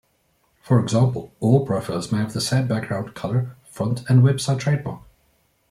[0.63, 5.03] For example, all profiles may have the same background color, font and website trademark.